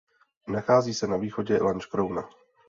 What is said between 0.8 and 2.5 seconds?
se na východě Lanškrouna.